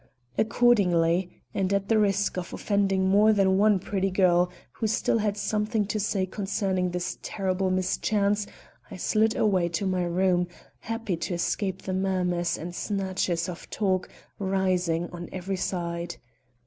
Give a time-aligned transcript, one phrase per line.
[0.35, 5.37] Accordingly, and at the risk of offending more than one pretty girl who still had
[5.37, 8.47] something to say concerning this terrible mischance,
[8.89, 10.47] I slid away to my room,
[10.79, 14.09] happy to escape the murmurs and snatches of talk
[14.39, 16.15] rising on every side.